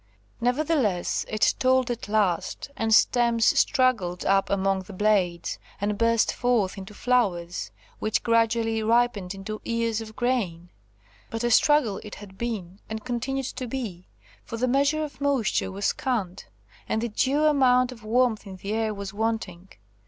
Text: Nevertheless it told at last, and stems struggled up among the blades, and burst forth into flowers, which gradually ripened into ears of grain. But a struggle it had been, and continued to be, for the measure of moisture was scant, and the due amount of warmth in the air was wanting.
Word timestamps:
Nevertheless 0.41 1.27
it 1.29 1.53
told 1.59 1.91
at 1.91 2.07
last, 2.09 2.71
and 2.75 2.91
stems 2.91 3.45
struggled 3.45 4.25
up 4.25 4.49
among 4.49 4.81
the 4.81 4.93
blades, 4.93 5.59
and 5.79 5.95
burst 5.95 6.33
forth 6.33 6.75
into 6.75 6.95
flowers, 6.95 7.69
which 7.99 8.23
gradually 8.23 8.81
ripened 8.81 9.35
into 9.35 9.61
ears 9.63 10.01
of 10.01 10.15
grain. 10.15 10.69
But 11.29 11.43
a 11.43 11.51
struggle 11.51 12.01
it 12.03 12.15
had 12.15 12.35
been, 12.35 12.79
and 12.89 13.05
continued 13.05 13.45
to 13.57 13.67
be, 13.67 14.07
for 14.43 14.57
the 14.57 14.67
measure 14.67 15.03
of 15.03 15.21
moisture 15.21 15.71
was 15.71 15.85
scant, 15.85 16.47
and 16.89 17.01
the 17.03 17.09
due 17.09 17.45
amount 17.45 17.91
of 17.91 18.03
warmth 18.03 18.47
in 18.47 18.55
the 18.55 18.73
air 18.73 18.95
was 18.95 19.13
wanting. 19.13 19.69